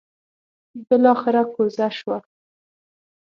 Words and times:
بلاخره 0.87 1.43
کوزه 1.53 1.87
شوه. 1.97 2.17